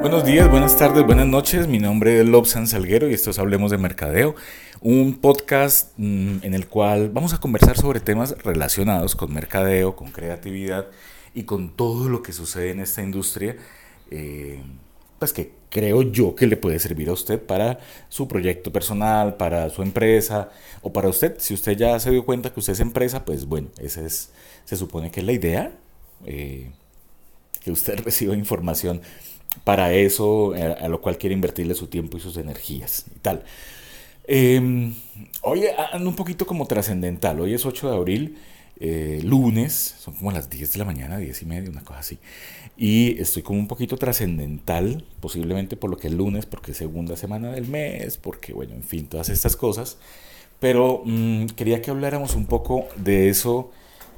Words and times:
Buenos 0.00 0.24
días, 0.24 0.48
buenas 0.50 0.76
tardes, 0.76 1.04
buenas 1.04 1.26
noches. 1.26 1.66
Mi 1.68 1.78
nombre 1.78 2.20
es 2.20 2.26
Lobsan 2.26 2.66
Salguero 2.66 3.08
y 3.08 3.14
esto 3.14 3.30
es 3.30 3.38
Hablemos 3.38 3.70
de 3.70 3.78
Mercadeo, 3.78 4.34
un 4.80 5.14
podcast 5.14 5.92
mm, 5.96 6.38
en 6.42 6.54
el 6.54 6.68
cual 6.68 7.10
vamos 7.10 7.34
a 7.34 7.38
conversar 7.38 7.76
sobre 7.76 8.00
temas 8.00 8.36
relacionados 8.42 9.16
con 9.16 9.32
mercadeo, 9.32 9.96
con 9.96 10.12
creatividad 10.12 10.86
y 11.34 11.44
con 11.44 11.74
todo 11.74 12.08
lo 12.08 12.22
que 12.22 12.32
sucede 12.32 12.70
en 12.70 12.80
esta 12.80 13.02
industria. 13.02 13.56
Eh, 14.10 14.60
pues 15.18 15.32
que 15.32 15.52
creo 15.70 16.02
yo 16.02 16.34
que 16.34 16.46
le 16.46 16.56
puede 16.56 16.78
servir 16.78 17.08
a 17.08 17.12
usted 17.12 17.40
para 17.40 17.78
su 18.08 18.28
proyecto 18.28 18.72
personal, 18.72 19.36
para 19.36 19.70
su 19.70 19.82
empresa 19.82 20.50
o 20.82 20.92
para 20.92 21.08
usted. 21.08 21.36
Si 21.38 21.54
usted 21.54 21.76
ya 21.76 21.98
se 21.98 22.10
dio 22.10 22.24
cuenta 22.24 22.52
que 22.52 22.60
usted 22.60 22.74
es 22.74 22.80
empresa, 22.80 23.24
pues 23.24 23.46
bueno, 23.46 23.68
esa 23.78 24.02
es, 24.02 24.30
se 24.64 24.76
supone 24.76 25.10
que 25.10 25.20
es 25.20 25.26
la 25.26 25.32
idea, 25.32 25.72
eh, 26.24 26.70
que 27.62 27.70
usted 27.70 27.98
reciba 28.04 28.34
información 28.34 29.00
para 29.64 29.92
eso, 29.92 30.54
eh, 30.54 30.76
a, 30.80 30.88
lo 30.88 31.00
cual 31.00 31.18
quiere 31.18 31.34
invertirle 31.34 31.74
su 31.74 31.86
tiempo 31.88 32.16
y 32.16 32.20
sus 32.20 32.36
energías 32.36 33.06
y 33.14 33.18
tal. 33.18 33.44
Hoy 35.42 35.62
ando 35.92 36.08
un 36.08 36.16
poquito 36.16 36.46
como 36.46 36.66
trascendental, 36.66 37.40
hoy 37.40 37.54
es 37.54 37.64
8 37.64 37.90
de 37.90 37.96
abril. 37.96 38.36
Eh, 38.78 39.20
lunes, 39.24 39.72
son 39.98 40.14
como 40.14 40.30
las 40.32 40.50
10 40.50 40.74
de 40.74 40.78
la 40.78 40.84
mañana, 40.84 41.16
10 41.16 41.42
y 41.42 41.46
media, 41.46 41.70
una 41.70 41.82
cosa 41.82 42.00
así. 42.00 42.18
Y 42.76 43.18
estoy 43.20 43.42
como 43.42 43.58
un 43.58 43.68
poquito 43.68 43.96
trascendental, 43.96 45.04
posiblemente 45.20 45.76
por 45.76 45.88
lo 45.88 45.96
que 45.96 46.08
es 46.08 46.12
lunes, 46.12 46.44
porque 46.44 46.72
es 46.72 46.76
segunda 46.76 47.16
semana 47.16 47.52
del 47.52 47.68
mes, 47.68 48.18
porque 48.18 48.52
bueno, 48.52 48.74
en 48.74 48.82
fin, 48.82 49.06
todas 49.06 49.30
estas 49.30 49.56
cosas. 49.56 49.96
Pero 50.60 51.02
mm, 51.04 51.46
quería 51.56 51.80
que 51.80 51.90
habláramos 51.90 52.34
un 52.34 52.46
poco 52.46 52.86
de 52.96 53.28
eso 53.30 53.70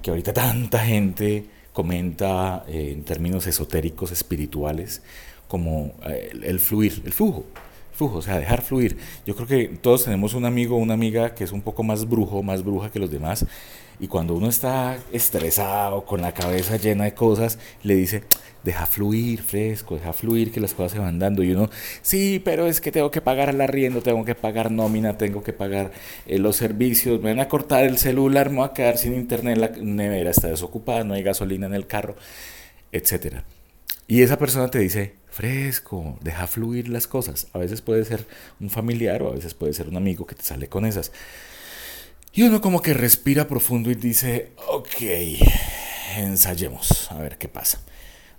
que 0.03 0.11
ahorita 0.11 0.33
tanta 0.35 0.81
gente 0.81 1.47
comenta 1.79 2.65
eh, 2.67 2.91
en 2.93 3.05
términos 3.05 3.47
esotéricos, 3.47 4.11
espirituales, 4.11 5.01
como 5.47 5.93
eh, 6.09 6.33
el 6.43 6.59
fluir, 6.59 7.01
el 7.05 7.13
flujo 7.13 7.45
flujo, 7.93 8.19
o 8.19 8.23
sea, 8.23 8.39
dejar 8.39 8.63
fluir. 8.63 8.97
Yo 9.27 9.37
creo 9.37 9.47
que 9.47 9.69
todos 9.81 10.05
tenemos 10.05 10.35
un 10.35 10.45
amigo 10.45 10.77
o 10.77 10.79
una 10.79 10.95
amiga 10.95 11.35
que 11.37 11.45
es 11.45 11.53
un 11.53 11.63
poco 11.63 11.85
más 11.85 12.09
brujo, 12.09 12.43
más 12.43 12.65
bruja 12.65 12.91
que 12.91 12.99
los 12.99 13.11
demás, 13.13 13.47
y 14.01 14.09
cuando 14.09 14.35
uno 14.35 14.49
está 14.49 14.99
estresado, 15.13 16.05
con 16.05 16.23
la 16.23 16.33
cabeza 16.33 16.77
llena 16.77 17.05
de 17.05 17.15
cosas, 17.15 17.59
le 17.83 17.97
dice, 17.97 18.23
deja 18.63 18.87
fluir, 18.87 19.43
fresco, 19.43 19.97
deja 19.97 20.13
fluir, 20.13 20.53
que 20.53 20.61
las 20.61 20.75
cosas 20.75 20.93
se 20.93 20.99
van 20.99 21.19
dando. 21.19 21.43
Y 21.43 21.53
uno, 21.53 21.69
sí, 22.03 22.41
pero 22.45 22.67
es 22.67 22.81
que 22.81 22.93
tengo 22.93 23.11
que 23.11 23.21
pagar 23.21 23.49
el 23.49 23.61
arriendo, 23.61 24.03
tengo 24.03 24.25
que 24.25 24.35
pagar 24.35 24.71
nómina, 24.71 25.19
tengo 25.19 25.43
que 25.43 25.53
pagar 25.53 25.91
eh, 26.27 26.39
los 26.39 26.57
servicios, 26.57 27.21
me 27.21 27.31
van 27.31 27.41
a 27.41 27.49
cortar 27.49 27.85
el 27.85 27.99
celular, 27.99 28.51
me 28.51 28.59
voy 28.59 28.67
a 28.67 28.73
quedar 28.73 28.99
sin 28.99 29.15
internet, 29.15 29.59
la 29.59 29.69
nevera 29.69 30.31
está 30.31 30.49
desocupada, 30.49 31.05
no 31.05 31.15
hay 31.15 31.23
gasolina 31.23 31.67
en 31.67 31.75
el 31.75 31.87
carro, 31.87 32.17
etc. 32.93 33.39
Y 34.07 34.23
esa 34.23 34.39
persona 34.39 34.71
te 34.71 34.79
dice, 34.79 35.17
fresco, 35.29 36.19
deja 36.23 36.47
fluir 36.47 36.89
las 36.89 37.07
cosas. 37.07 37.49
A 37.53 37.59
veces 37.59 37.83
puede 37.83 38.05
ser 38.05 38.27
un 38.61 38.71
familiar 38.71 39.23
o 39.23 39.29
a 39.29 39.35
veces 39.35 39.55
puede 39.55 39.73
ser 39.73 39.89
un 39.89 39.97
amigo 39.97 40.27
que 40.27 40.35
te 40.35 40.43
sale 40.43 40.69
con 40.69 40.85
esas. 40.87 41.13
Y 42.33 42.43
uno 42.43 42.61
como 42.61 42.83
que 42.83 42.95
respira 42.95 43.49
profundo 43.49 43.91
y 43.91 43.95
dice, 43.95 44.53
ok, 44.69 44.95
ensayemos, 46.17 47.11
a 47.11 47.19
ver 47.19 47.39
qué 47.39 47.49
pasa. 47.49 47.81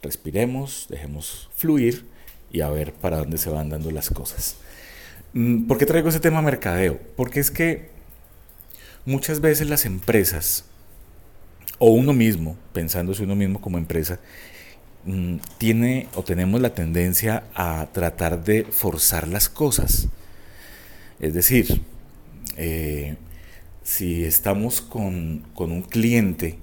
Respiremos, 0.01 0.87
dejemos 0.89 1.49
fluir 1.55 2.05
y 2.51 2.61
a 2.61 2.69
ver 2.69 2.93
para 2.93 3.17
dónde 3.17 3.37
se 3.37 3.49
van 3.49 3.69
dando 3.69 3.91
las 3.91 4.09
cosas. 4.09 4.55
Mm, 5.33 5.67
¿Por 5.67 5.77
qué 5.77 5.85
traigo 5.85 6.09
ese 6.09 6.19
tema 6.19 6.41
mercadeo? 6.41 6.99
Porque 7.15 7.39
es 7.39 7.51
que 7.51 7.89
muchas 9.05 9.41
veces 9.41 9.69
las 9.69 9.85
empresas, 9.85 10.65
o 11.77 11.91
uno 11.91 12.13
mismo, 12.13 12.57
pensándose 12.73 13.23
uno 13.23 13.35
mismo 13.35 13.59
como 13.59 13.77
empresa, 13.77 14.19
mm, 15.05 15.37
tiene 15.57 16.07
o 16.15 16.23
tenemos 16.23 16.61
la 16.61 16.73
tendencia 16.73 17.43
a 17.55 17.87
tratar 17.91 18.43
de 18.43 18.65
forzar 18.65 19.27
las 19.27 19.49
cosas. 19.49 20.07
Es 21.19 21.33
decir, 21.33 21.81
eh, 22.55 23.17
si 23.89 24.23
estamos 24.23 24.81
con, 24.81 25.45
un 25.57 25.81
cliente, 25.81 26.59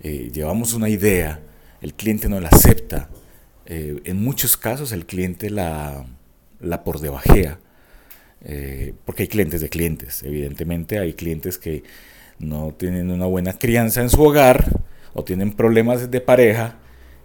eh, 0.00 0.30
llevamos 0.32 0.74
una 0.74 0.88
idea, 0.88 1.40
el 1.80 1.94
cliente 1.94 2.28
no 2.28 2.40
la 2.40 2.48
acepta, 2.48 3.08
eh, 3.66 4.00
en 4.04 4.20
muchos 4.20 4.56
casos 4.56 4.90
el 4.90 5.06
cliente 5.06 5.48
la, 5.48 6.04
la 6.58 6.82
por 6.82 6.98
debajea, 6.98 7.60
eh, 8.44 8.94
porque 9.04 9.22
hay 9.22 9.28
clientes 9.28 9.60
de 9.60 9.68
clientes, 9.68 10.24
evidentemente 10.24 10.98
hay 10.98 11.14
clientes 11.14 11.56
que 11.56 11.84
no 12.40 12.74
tienen 12.76 13.12
una 13.12 13.26
buena 13.26 13.52
crianza 13.52 14.02
en 14.02 14.10
su 14.10 14.20
hogar 14.20 14.82
o 15.14 15.22
tienen 15.22 15.52
problemas 15.52 16.10
de 16.10 16.20
pareja 16.20 16.78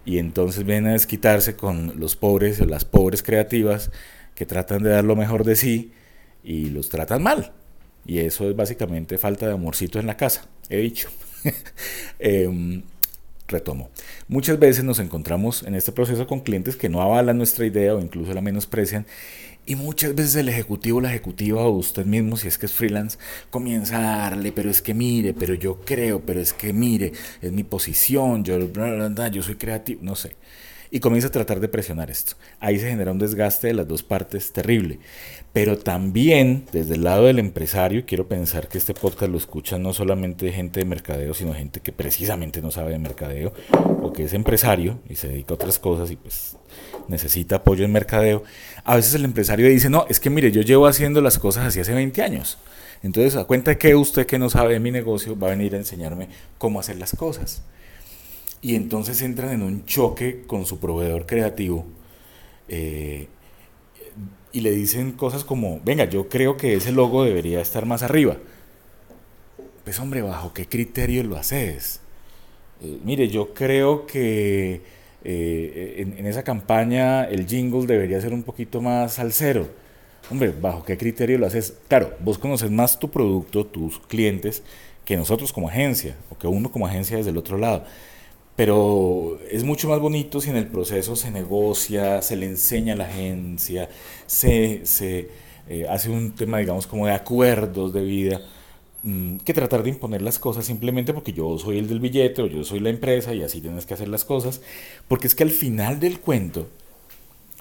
y 0.04 0.18
entonces 0.18 0.64
vienen 0.64 0.90
a 0.90 0.92
desquitarse 0.92 1.56
con 1.56 1.98
los 1.98 2.14
pobres 2.14 2.60
o 2.60 2.64
las 2.64 2.84
pobres 2.84 3.24
creativas 3.24 3.90
que 4.36 4.46
tratan 4.46 4.84
de 4.84 4.90
dar 4.90 5.02
lo 5.02 5.16
mejor 5.16 5.42
de 5.42 5.56
sí 5.56 5.92
y 6.44 6.66
los 6.66 6.90
tratan 6.90 7.24
mal. 7.24 7.52
Y 8.04 8.18
eso 8.18 8.48
es 8.48 8.56
básicamente 8.56 9.18
falta 9.18 9.46
de 9.46 9.52
amorcito 9.52 9.98
en 9.98 10.06
la 10.06 10.16
casa, 10.16 10.46
he 10.68 10.78
dicho. 10.78 11.08
Em, 12.18 12.82
retomo. 13.48 13.90
Muchas 14.28 14.58
veces 14.58 14.84
nos 14.84 14.98
encontramos 14.98 15.62
en 15.64 15.74
este 15.74 15.92
proceso 15.92 16.26
con 16.26 16.40
clientes 16.40 16.76
que 16.76 16.88
no 16.88 17.02
avalan 17.02 17.36
nuestra 17.36 17.66
idea 17.66 17.94
o 17.94 18.00
incluso 18.00 18.32
la 18.32 18.40
menosprecian. 18.40 19.06
Y 19.66 19.76
muchas 19.76 20.14
veces 20.14 20.36
el 20.36 20.48
ejecutivo, 20.48 21.00
la 21.00 21.10
ejecutiva 21.10 21.62
o 21.62 21.70
usted 21.70 22.04
mismo, 22.04 22.36
si 22.36 22.48
es 22.48 22.58
que 22.58 22.66
es 22.66 22.72
freelance, 22.72 23.18
comienza 23.50 23.98
a 23.98 24.18
darle, 24.18 24.50
pero 24.50 24.70
es 24.70 24.82
que 24.82 24.94
mire, 24.94 25.34
pero 25.34 25.54
yo 25.54 25.80
creo, 25.84 26.20
pero 26.20 26.40
es 26.40 26.52
que 26.52 26.72
mire, 26.72 27.12
es 27.40 27.52
mi 27.52 27.62
posición, 27.62 28.42
yo, 28.42 28.58
yo 28.58 29.42
soy 29.42 29.54
creativo, 29.56 30.00
no 30.02 30.16
sé 30.16 30.34
y 30.94 31.00
comienza 31.00 31.28
a 31.28 31.32
tratar 31.32 31.58
de 31.58 31.68
presionar 31.68 32.10
esto. 32.10 32.34
Ahí 32.60 32.78
se 32.78 32.90
genera 32.90 33.12
un 33.12 33.18
desgaste 33.18 33.68
de 33.68 33.72
las 33.72 33.88
dos 33.88 34.02
partes 34.02 34.52
terrible. 34.52 34.98
Pero 35.54 35.78
también 35.78 36.66
desde 36.70 36.96
el 36.96 37.04
lado 37.04 37.24
del 37.24 37.38
empresario, 37.38 38.04
quiero 38.06 38.28
pensar 38.28 38.68
que 38.68 38.76
este 38.76 38.92
podcast 38.92 39.32
lo 39.32 39.38
escuchan 39.38 39.82
no 39.82 39.94
solamente 39.94 40.52
gente 40.52 40.80
de 40.80 40.84
mercadeo, 40.84 41.32
sino 41.32 41.54
gente 41.54 41.80
que 41.80 41.92
precisamente 41.92 42.60
no 42.60 42.70
sabe 42.70 42.92
de 42.92 42.98
mercadeo 42.98 43.54
o 44.02 44.12
que 44.12 44.24
es 44.24 44.34
empresario 44.34 44.98
y 45.08 45.14
se 45.16 45.28
dedica 45.28 45.54
a 45.54 45.56
otras 45.56 45.78
cosas 45.78 46.10
y 46.10 46.16
pues 46.16 46.58
necesita 47.08 47.56
apoyo 47.56 47.86
en 47.86 47.92
mercadeo. 47.92 48.44
A 48.84 48.96
veces 48.96 49.14
el 49.14 49.24
empresario 49.24 49.66
dice, 49.68 49.88
no, 49.88 50.04
es 50.10 50.20
que 50.20 50.28
mire, 50.28 50.52
yo 50.52 50.60
llevo 50.60 50.86
haciendo 50.86 51.22
las 51.22 51.38
cosas 51.38 51.64
así 51.68 51.80
hace 51.80 51.94
20 51.94 52.20
años. 52.20 52.58
Entonces, 53.02 53.34
a 53.36 53.44
cuenta 53.44 53.78
que 53.78 53.94
usted 53.94 54.26
que 54.26 54.38
no 54.38 54.50
sabe 54.50 54.74
de 54.74 54.80
mi 54.80 54.90
negocio 54.90 55.38
va 55.38 55.48
a 55.48 55.50
venir 55.50 55.74
a 55.74 55.78
enseñarme 55.78 56.28
cómo 56.58 56.80
hacer 56.80 56.98
las 56.98 57.16
cosas 57.16 57.62
y 58.62 58.76
entonces 58.76 59.20
entran 59.22 59.50
en 59.50 59.62
un 59.62 59.84
choque 59.84 60.44
con 60.46 60.64
su 60.64 60.78
proveedor 60.78 61.26
creativo 61.26 61.84
eh, 62.68 63.26
y 64.52 64.60
le 64.60 64.70
dicen 64.70 65.12
cosas 65.12 65.44
como, 65.44 65.80
venga, 65.84 66.04
yo 66.04 66.28
creo 66.28 66.56
que 66.56 66.74
ese 66.74 66.92
logo 66.92 67.24
debería 67.24 67.60
estar 67.60 67.86
más 67.86 68.02
arriba. 68.02 68.36
Pues 69.82 69.98
hombre, 69.98 70.22
¿bajo 70.22 70.52
qué 70.54 70.66
criterio 70.66 71.24
lo 71.24 71.36
haces? 71.36 72.00
Eh, 72.82 72.98
mire, 73.04 73.28
yo 73.28 73.52
creo 73.52 74.06
que 74.06 74.80
eh, 75.24 75.94
en, 75.98 76.18
en, 76.18 76.26
esa 76.26 76.44
campaña 76.44 77.24
el 77.24 77.46
jingle 77.46 77.86
debería 77.86 78.20
ser 78.20 78.32
un 78.32 78.44
poquito 78.44 78.80
más 78.80 79.18
al 79.18 79.32
cero. 79.32 79.66
Hombre, 80.30 80.52
¿bajo 80.52 80.84
qué 80.84 80.96
criterio 80.96 81.38
lo 81.38 81.46
haces? 81.46 81.74
Claro, 81.88 82.14
vos 82.20 82.38
conoces 82.38 82.70
más 82.70 82.98
tu 82.98 83.10
producto, 83.10 83.66
tus 83.66 83.98
clientes, 84.00 84.62
que 85.04 85.16
nosotros 85.16 85.52
como 85.52 85.68
agencia, 85.68 86.16
o 86.30 86.38
que 86.38 86.46
uno 86.46 86.70
como 86.70 86.86
agencia 86.86 87.16
desde 87.16 87.30
el 87.30 87.38
otro 87.38 87.58
lado. 87.58 87.84
Pero 88.62 89.40
es 89.50 89.64
mucho 89.64 89.88
más 89.88 89.98
bonito 89.98 90.40
si 90.40 90.48
en 90.48 90.54
el 90.54 90.68
proceso 90.68 91.16
se 91.16 91.32
negocia, 91.32 92.22
se 92.22 92.36
le 92.36 92.46
enseña 92.46 92.92
a 92.92 92.96
la 92.96 93.06
agencia, 93.06 93.88
se, 94.24 94.86
se 94.86 95.30
eh, 95.68 95.84
hace 95.90 96.10
un 96.10 96.30
tema, 96.36 96.58
digamos, 96.58 96.86
como 96.86 97.06
de 97.06 97.12
acuerdos 97.12 97.92
de 97.92 98.02
vida, 98.02 98.40
mm, 99.02 99.38
que 99.38 99.52
tratar 99.52 99.82
de 99.82 99.88
imponer 99.88 100.22
las 100.22 100.38
cosas 100.38 100.64
simplemente 100.64 101.12
porque 101.12 101.32
yo 101.32 101.58
soy 101.58 101.78
el 101.78 101.88
del 101.88 101.98
billete 101.98 102.40
o 102.40 102.46
yo 102.46 102.62
soy 102.62 102.78
la 102.78 102.90
empresa 102.90 103.34
y 103.34 103.42
así 103.42 103.60
tienes 103.60 103.84
que 103.84 103.94
hacer 103.94 104.06
las 104.06 104.24
cosas. 104.24 104.60
Porque 105.08 105.26
es 105.26 105.34
que 105.34 105.42
al 105.42 105.50
final 105.50 105.98
del 105.98 106.20
cuento, 106.20 106.68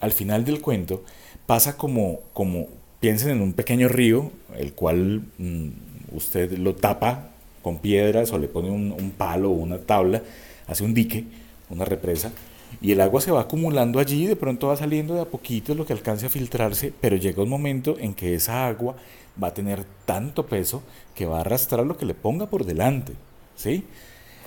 al 0.01 0.11
final 0.11 0.45
del 0.45 0.61
cuento, 0.61 1.03
pasa 1.47 1.77
como, 1.77 2.19
como 2.33 2.67
piensen 2.99 3.31
en 3.31 3.41
un 3.41 3.53
pequeño 3.53 3.87
río, 3.87 4.29
el 4.55 4.73
cual 4.73 5.23
mm, 5.39 5.69
usted 6.15 6.59
lo 6.59 6.75
tapa 6.75 7.31
con 7.63 7.79
piedras 7.79 8.31
o 8.33 8.37
le 8.37 8.47
pone 8.47 8.69
un, 8.69 8.91
un 8.91 9.09
palo 9.09 9.49
o 9.49 9.53
una 9.53 9.79
tabla 9.79 10.21
hace 10.71 10.83
un 10.83 10.93
dique, 10.93 11.25
una 11.69 11.85
represa, 11.85 12.31
y 12.79 12.91
el 12.91 13.01
agua 13.01 13.21
se 13.21 13.31
va 13.31 13.41
acumulando 13.41 13.99
allí, 13.99 14.27
de 14.27 14.35
pronto 14.35 14.67
va 14.67 14.77
saliendo 14.77 15.13
de 15.15 15.21
a 15.21 15.25
poquito 15.25 15.75
lo 15.75 15.85
que 15.85 15.93
alcance 15.93 16.25
a 16.25 16.29
filtrarse, 16.29 16.93
pero 17.01 17.17
llega 17.17 17.43
un 17.43 17.49
momento 17.49 17.97
en 17.99 18.13
que 18.13 18.35
esa 18.35 18.67
agua 18.67 18.95
va 19.41 19.49
a 19.49 19.53
tener 19.53 19.83
tanto 20.05 20.45
peso 20.45 20.83
que 21.15 21.25
va 21.25 21.37
a 21.37 21.41
arrastrar 21.41 21.85
lo 21.85 21.97
que 21.97 22.05
le 22.05 22.13
ponga 22.13 22.45
por 22.45 22.65
delante. 22.65 23.13
¿sí? 23.55 23.85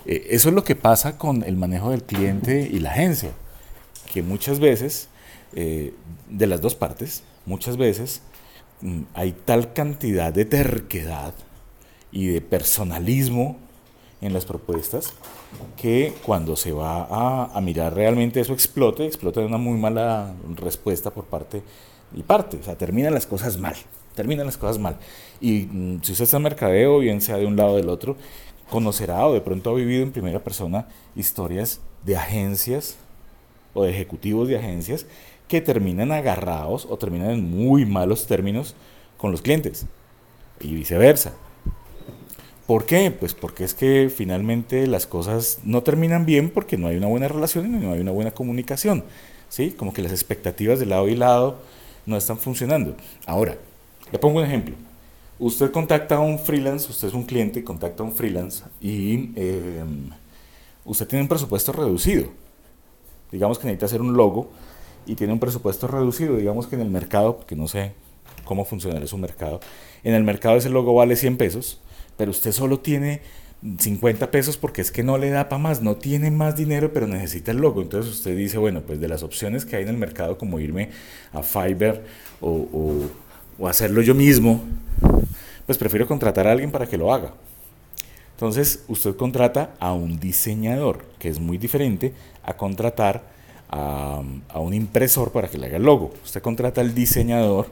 Eh, 0.07 0.29
eso 0.31 0.49
es 0.49 0.55
lo 0.55 0.65
que 0.65 0.77
pasa 0.77 1.19
con 1.19 1.43
el 1.43 1.57
manejo 1.57 1.91
del 1.91 2.03
cliente 2.03 2.69
y 2.71 2.79
la 2.79 2.91
agencia, 2.91 3.31
que 4.13 4.23
muchas 4.23 4.59
veces, 4.61 5.09
eh, 5.55 5.93
de 6.29 6.47
las 6.47 6.61
dos 6.61 6.75
partes, 6.75 7.23
muchas 7.47 7.77
veces 7.77 8.23
mm, 8.81 9.03
hay 9.15 9.33
tal 9.33 9.73
cantidad 9.73 10.33
de 10.33 10.45
terquedad 10.45 11.35
y 12.11 12.27
de 12.29 12.41
personalismo 12.41 13.59
en 14.25 14.33
las 14.33 14.45
propuestas 14.45 15.13
que 15.77 16.15
cuando 16.25 16.57
se 16.57 16.73
va 16.73 17.05
a, 17.05 17.51
a 17.57 17.61
mirar 17.61 17.95
realmente 17.95 18.41
eso 18.41 18.53
explote, 18.53 19.07
explota 19.07 19.41
de 19.41 19.47
una 19.47 19.59
muy 19.59 19.79
mala 19.79 20.35
respuesta 20.57 21.11
por 21.11 21.25
parte 21.25 21.63
y 22.15 22.23
parte, 22.23 22.59
o 22.59 22.63
sea, 22.63 22.77
terminan 22.77 23.13
las 23.13 23.27
cosas 23.27 23.59
mal, 23.59 23.75
terminan 24.15 24.47
las 24.47 24.57
cosas 24.57 24.79
mal. 24.79 24.97
Y 25.41 25.69
mm, 25.71 26.03
si 26.03 26.13
usted 26.13 26.25
está 26.25 26.37
en 26.39 26.45
mercadeo, 26.45 26.99
bien 27.01 27.21
sea 27.21 27.37
de 27.37 27.47
un 27.47 27.57
lado 27.57 27.73
o 27.73 27.77
del 27.77 27.89
otro, 27.89 28.17
conocerá 28.71 29.27
o 29.27 29.35
de 29.35 29.41
pronto 29.41 29.71
ha 29.71 29.75
vivido 29.75 30.03
en 30.03 30.13
primera 30.13 30.43
persona 30.43 30.89
historias 31.17 31.81
de 32.05 32.17
agencias 32.17 32.97
o 33.75 33.85
de 33.85 33.91
ejecutivos 33.91 34.49
de 34.49 34.59
agencias 34.59 35.07
que 35.49 35.61
terminan 35.61 36.13
agarrados 36.13 36.87
o 36.89 36.97
terminan 36.97 37.31
en 37.31 37.51
muy 37.51 37.85
malos 37.85 38.27
términos 38.27 38.75
con 39.17 39.31
los 39.31 39.43
clientes 39.43 39.87
y 40.61 40.75
viceversa. 40.75 41.35
¿Por 42.67 42.87
qué? 42.87 43.11
Pues 43.11 43.35
porque 43.35 43.65
es 43.65 43.75
que 43.75 44.11
finalmente 44.15 44.87
las 44.87 45.07
cosas 45.07 45.59
no 45.65 45.83
terminan 45.83 46.25
bien 46.25 46.51
porque 46.51 46.79
no 46.79 46.89
hay 46.89 46.97
una 46.97 47.09
buena 47.09 47.29
relación 47.29 47.67
y 47.67 47.69
no 47.69 47.93
hay 47.93 48.01
una 48.01 48.13
buena 48.13 48.31
comunicación. 48.31 49.05
¿sí? 49.55 49.71
Como 49.71 49.93
que 49.93 50.03
las 50.03 50.11
expectativas 50.11 50.81
de 50.81 50.87
lado 50.87 51.09
y 51.09 51.15
lado 51.15 51.59
no 52.07 52.17
están 52.17 52.39
funcionando. 52.39 52.97
Ahora, 53.25 53.57
le 54.11 54.19
pongo 54.19 54.41
un 54.41 54.45
ejemplo. 54.45 54.75
Usted 55.39 55.71
contacta 55.71 56.17
a 56.17 56.21
un 56.21 56.41
freelance, 56.41 56.91
usted 56.91 57.09
es 57.09 57.15
un 57.15 57.23
cliente 57.23 57.63
contacta 57.63 58.03
a 58.03 58.07
un 58.07 58.13
freelance 58.13 58.65
y 58.81 59.31
em, 59.37 60.11
usted 60.85 61.07
tiene 61.07 61.23
un 61.23 61.29
presupuesto 61.29 61.71
reducido. 61.73 62.29
Digamos 63.31 63.59
que 63.59 63.67
necesita 63.67 63.87
hacer 63.87 64.01
un 64.01 64.17
logo 64.17 64.51
y 65.07 65.15
tiene 65.15 65.33
un 65.33 65.39
presupuesto 65.39 65.87
reducido. 65.87 66.37
Digamos 66.37 66.67
que 66.67 66.75
en 66.75 66.83
el 66.83 66.91
mercado, 66.91 67.37
porque 67.37 67.55
no 67.55 67.69
sé 67.69 67.93
cómo 68.45 68.65
funcionará 68.65 69.07
su 69.07 69.19
mercado, 69.19 69.61
en 70.03 70.15
el 70.15 70.25
mercado 70.25 70.57
ese 70.57 70.69
logo 70.69 70.95
vale 70.95 71.15
100 71.15 71.37
pesos, 71.37 71.81
pero 72.17 72.31
usted 72.31 72.53
solo 72.53 72.81
tiene 72.81 73.21
50 73.79 74.31
pesos 74.31 74.59
porque 74.59 74.83
es 74.83 74.91
que 74.91 75.03
no 75.03 75.17
le 75.17 75.31
da 75.31 75.49
para 75.49 75.63
más, 75.63 75.81
no 75.81 75.97
tiene 75.97 76.31
más 76.31 76.55
dinero, 76.55 76.93
pero 76.93 77.07
necesita 77.07 77.51
el 77.51 77.59
logo. 77.59 77.81
Entonces 77.81 78.13
usted 78.13 78.37
dice, 78.37 78.59
bueno, 78.59 78.83
pues 78.83 79.01
de 79.01 79.09
las 79.09 79.23
opciones 79.23 79.65
que 79.65 79.77
hay 79.77 79.85
en 79.85 79.89
el 79.89 79.97
mercado, 79.97 80.37
como 80.37 80.61
irme 80.61 80.91
a 81.33 81.43
Fiverr 81.43 82.05
o, 82.41 83.09
o, 83.59 83.67
hacerlo 83.67 84.03
yo 84.03 84.15
mismo, 84.15 84.63
pues 85.65 85.79
prefiero 85.79 86.07
contratar 86.07 86.47
a 86.47 86.53
alguien 86.53 86.71
para 86.71 86.87
que 86.87 86.99
lo 86.99 87.13
haga. 87.13 87.33
Entonces 88.33 88.85
usted 88.89 89.17
contrata 89.17 89.75
a 89.79 89.95
un 89.95 90.21
diseñador, 90.21 91.05
que 91.19 91.29
es 91.29 91.41
muy 91.41 91.57
diferente 91.57 92.13
a 92.43 92.55
contratar 92.55 93.23
a, 93.71 94.23
a 94.49 94.59
un 94.61 94.75
impresor 94.75 95.33
para 95.33 95.49
que 95.49 95.57
le 95.57 95.69
haga 95.69 95.79
el 95.79 95.85
logo. 95.85 96.13
Usted 96.23 96.43
contrata 96.43 96.83
al 96.83 96.95
diseñador 96.95 97.69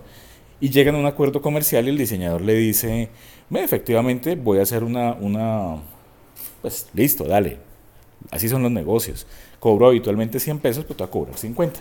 y 0.62 0.70
llegan 0.70 0.94
a 0.94 0.98
un 0.98 1.06
acuerdo 1.06 1.42
comercial 1.42 1.86
y 1.86 1.90
el 1.90 1.98
diseñador 1.98 2.40
le 2.40 2.54
dice, 2.54 3.08
efectivamente 3.52 4.36
voy 4.36 4.60
a 4.60 4.62
hacer 4.62 4.84
una, 4.84 5.12
una, 5.14 5.78
pues 6.60 6.86
listo, 6.94 7.24
dale. 7.24 7.58
Así 8.30 8.48
son 8.48 8.62
los 8.62 8.70
negocios. 8.70 9.26
Cobro 9.58 9.88
habitualmente 9.88 10.38
100 10.38 10.60
pesos, 10.60 10.84
pero 10.84 10.94
te 10.94 11.02
va 11.02 11.08
a 11.08 11.10
cobrar 11.10 11.36
50. 11.36 11.80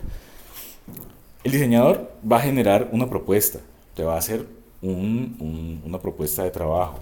El 1.43 1.51
diseñador 1.51 2.11
va 2.29 2.37
a 2.37 2.39
generar 2.39 2.89
una 2.91 3.07
propuesta, 3.07 3.59
te 3.93 4.03
va 4.03 4.15
a 4.15 4.17
hacer 4.17 4.47
una 4.81 5.99
propuesta 5.99 6.43
de 6.43 6.49
trabajo 6.49 6.97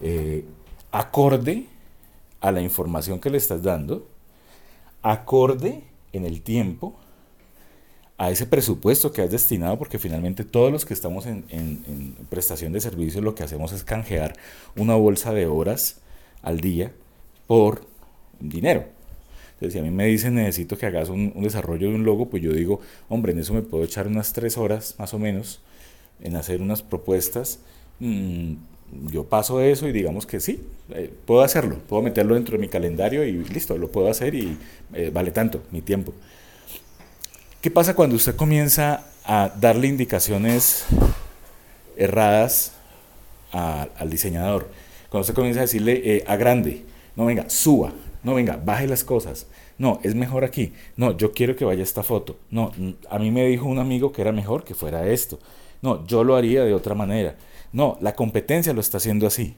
eh, 0.00 0.44
acorde 0.92 1.66
a 2.40 2.52
la 2.52 2.60
información 2.60 3.18
que 3.18 3.28
le 3.28 3.38
estás 3.38 3.60
dando, 3.60 4.06
acorde 5.02 5.82
en 6.12 6.24
el 6.24 6.42
tiempo 6.42 6.94
a 8.18 8.32
ese 8.32 8.46
presupuesto 8.46 9.12
que 9.12 9.22
has 9.22 9.30
destinado, 9.30 9.78
porque 9.78 10.00
finalmente 10.00 10.44
todos 10.44 10.72
los 10.72 10.84
que 10.84 10.92
estamos 10.92 11.24
en, 11.26 12.16
prestación 12.28 12.72
de 12.72 12.80
servicios 12.80 13.22
lo 13.22 13.36
que 13.36 13.44
hacemos 13.44 13.72
es 13.72 13.84
canjear 13.84 14.34
una 14.76 14.96
bolsa 14.96 15.32
de 15.32 15.46
horas 15.46 16.00
al 16.42 16.60
día 16.60 16.92
por 17.46 17.86
dinero. 18.40 18.86
Entonces, 19.54 19.72
si 19.72 19.78
a 19.78 19.82
mí 19.82 19.90
me 19.90 20.06
dicen 20.06 20.34
necesito 20.34 20.76
que 20.76 20.86
hagas 20.86 21.08
un, 21.08 21.32
desarrollo 21.42 21.88
de 21.88 21.94
un 21.94 22.04
logo, 22.04 22.28
pues 22.28 22.42
yo 22.42 22.52
digo, 22.52 22.80
hombre, 23.08 23.32
en 23.32 23.38
eso 23.38 23.54
me 23.54 23.62
puedo 23.62 23.84
echar 23.84 24.08
unas 24.08 24.32
tres 24.32 24.58
horas 24.58 24.96
más 24.98 25.14
o 25.14 25.18
menos 25.20 25.60
en 26.20 26.34
hacer 26.34 26.60
unas 26.60 26.82
propuestas. 26.82 27.60
Mm, 28.00 28.54
yo 29.12 29.24
paso 29.24 29.60
eso 29.60 29.86
y 29.86 29.92
digamos 29.92 30.26
que 30.26 30.40
sí, 30.40 30.60
eh, 30.90 31.12
puedo 31.24 31.42
hacerlo, 31.42 31.78
puedo 31.88 32.02
meterlo 32.02 32.34
dentro 32.34 32.56
de 32.56 32.60
mi 32.60 32.68
calendario 32.68 33.24
y 33.24 33.44
listo, 33.44 33.76
lo 33.78 33.88
puedo 33.92 34.08
hacer 34.08 34.34
y 34.34 34.56
eh, 34.94 35.10
vale 35.12 35.30
tanto 35.30 35.62
mi 35.70 35.82
tiempo. 35.82 36.12
¿Qué 37.60 37.72
pasa 37.72 37.96
cuando 37.96 38.14
usted 38.14 38.36
comienza 38.36 39.04
a 39.24 39.52
darle 39.60 39.88
indicaciones 39.88 40.84
erradas 41.96 42.74
al 43.50 44.08
diseñador? 44.08 44.70
Cuando 45.08 45.22
usted 45.22 45.34
comienza 45.34 45.58
a 45.58 45.62
decirle 45.62 46.00
eh, 46.04 46.24
a 46.28 46.36
grande, 46.36 46.84
no 47.16 47.26
venga, 47.26 47.50
suba, 47.50 47.92
no 48.22 48.34
venga, 48.34 48.60
baje 48.64 48.86
las 48.86 49.02
cosas. 49.02 49.48
No, 49.76 49.98
es 50.04 50.14
mejor 50.14 50.44
aquí. 50.44 50.72
No, 50.96 51.16
yo 51.16 51.32
quiero 51.32 51.56
que 51.56 51.64
vaya 51.64 51.82
esta 51.82 52.04
foto. 52.04 52.36
No, 52.48 52.70
a 53.10 53.18
mí 53.18 53.32
me 53.32 53.44
dijo 53.46 53.66
un 53.66 53.80
amigo 53.80 54.12
que 54.12 54.22
era 54.22 54.30
mejor 54.30 54.62
que 54.62 54.74
fuera 54.74 55.08
esto. 55.08 55.40
No, 55.82 56.06
yo 56.06 56.22
lo 56.22 56.36
haría 56.36 56.62
de 56.62 56.74
otra 56.74 56.94
manera. 56.94 57.34
No, 57.72 57.98
la 58.00 58.14
competencia 58.14 58.72
lo 58.72 58.80
está 58.80 58.98
haciendo 58.98 59.26
así. 59.26 59.56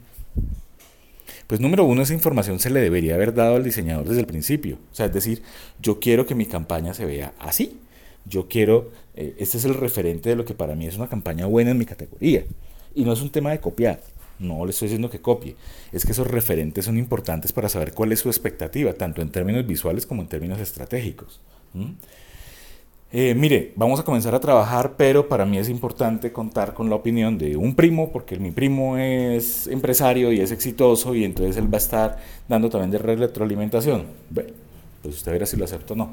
Pues 1.45 1.61
número 1.61 1.85
uno, 1.85 2.01
esa 2.01 2.15
información 2.15 2.57
se 2.57 2.71
le 2.71 2.79
debería 2.79 3.13
haber 3.13 3.35
dado 3.35 3.57
al 3.57 3.63
diseñador 3.63 4.07
desde 4.07 4.21
el 4.21 4.27
principio. 4.27 4.79
O 4.91 4.95
sea, 4.95 5.05
es 5.05 5.13
decir, 5.13 5.43
yo 5.79 5.99
quiero 5.99 6.25
que 6.25 6.33
mi 6.33 6.47
campaña 6.47 6.95
se 6.95 7.05
vea 7.05 7.33
así 7.37 7.77
yo 8.25 8.47
quiero, 8.47 8.91
eh, 9.15 9.35
este 9.39 9.57
es 9.57 9.65
el 9.65 9.73
referente 9.73 10.29
de 10.29 10.35
lo 10.35 10.45
que 10.45 10.53
para 10.53 10.75
mí 10.75 10.87
es 10.87 10.97
una 10.97 11.07
campaña 11.07 11.45
buena 11.45 11.71
en 11.71 11.77
mi 11.77 11.85
categoría. 11.85 12.45
Y 12.93 13.03
no 13.03 13.13
es 13.13 13.21
un 13.21 13.29
tema 13.29 13.51
de 13.51 13.59
copiar, 13.59 14.01
no 14.39 14.65
le 14.65 14.71
estoy 14.71 14.87
diciendo 14.87 15.09
que 15.09 15.21
copie, 15.21 15.55
es 15.91 16.05
que 16.05 16.11
esos 16.11 16.27
referentes 16.27 16.85
son 16.85 16.97
importantes 16.97 17.53
para 17.53 17.69
saber 17.69 17.93
cuál 17.93 18.11
es 18.11 18.19
su 18.19 18.29
expectativa, 18.29 18.93
tanto 18.93 19.21
en 19.21 19.29
términos 19.29 19.65
visuales 19.65 20.05
como 20.05 20.21
en 20.21 20.27
términos 20.27 20.59
estratégicos. 20.59 21.39
Eh, 23.13 23.35
mire, 23.35 23.73
vamos 23.75 23.99
a 23.99 24.03
comenzar 24.03 24.33
a 24.33 24.39
trabajar, 24.39 24.95
pero 24.97 25.27
para 25.27 25.45
mí 25.45 25.57
es 25.57 25.67
importante 25.67 26.31
contar 26.31 26.73
con 26.73 26.89
la 26.89 26.95
opinión 26.95 27.37
de 27.37 27.57
un 27.57 27.75
primo, 27.75 28.11
porque 28.11 28.37
mi 28.39 28.51
primo 28.51 28.97
es 28.97 29.67
empresario 29.67 30.31
y 30.31 30.39
es 30.39 30.51
exitoso, 30.51 31.13
y 31.13 31.25
entonces 31.25 31.57
él 31.57 31.71
va 31.71 31.77
a 31.77 31.81
estar 31.81 32.17
dando 32.47 32.69
también 32.69 32.91
de 32.91 32.97
retroalimentación. 32.97 34.05
Bueno, 34.29 34.51
pues 35.01 35.15
usted 35.15 35.31
verá 35.31 35.45
si 35.45 35.57
lo 35.57 35.65
acepto 35.65 35.93
o 35.93 35.97
no. 35.97 36.09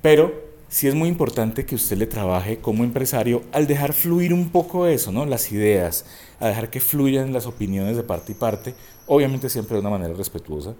Pero 0.00 0.53
sí 0.74 0.88
es 0.88 0.96
muy 0.96 1.08
importante 1.08 1.64
que 1.64 1.76
usted 1.76 1.96
le 1.96 2.08
trabaje 2.08 2.56
como 2.56 2.82
empresario 2.82 3.44
al 3.52 3.68
dejar 3.68 3.92
fluir 3.92 4.34
un 4.34 4.48
poco 4.48 4.88
eso, 4.88 5.12
¿no? 5.12 5.24
Las 5.24 5.52
ideas, 5.52 6.04
a 6.40 6.48
dejar 6.48 6.68
que 6.68 6.80
fluyan 6.80 7.32
las 7.32 7.46
opiniones 7.46 7.96
de 7.96 8.02
parte 8.02 8.32
y 8.32 8.34
parte, 8.34 8.74
obviamente 9.06 9.48
siempre 9.48 9.76
de 9.76 9.82
una 9.82 9.90
manera 9.90 10.14
respetuosa, 10.14 10.74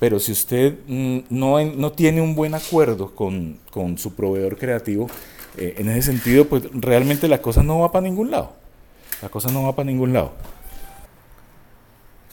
pero 0.00 0.18
si 0.18 0.32
usted 0.32 0.78
mm, 0.86 1.18
no, 1.28 1.62
no 1.62 1.92
tiene 1.92 2.22
un 2.22 2.34
buen 2.34 2.54
acuerdo 2.54 3.14
con, 3.14 3.58
con 3.70 3.98
su 3.98 4.14
proveedor 4.14 4.56
creativo, 4.56 5.08
eh, 5.58 5.74
en 5.76 5.90
ese 5.90 6.12
sentido, 6.12 6.46
pues 6.46 6.62
realmente 6.72 7.28
la 7.28 7.42
cosa 7.42 7.62
no 7.62 7.80
va 7.80 7.92
para 7.92 8.04
ningún 8.04 8.30
lado. 8.30 8.52
La 9.20 9.28
cosa 9.28 9.52
no 9.52 9.64
va 9.64 9.76
para 9.76 9.84
ningún 9.84 10.14
lado. 10.14 10.32